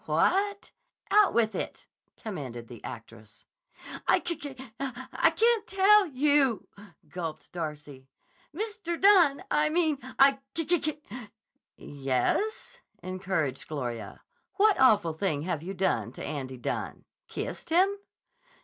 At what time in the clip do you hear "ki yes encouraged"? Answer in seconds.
10.79-13.67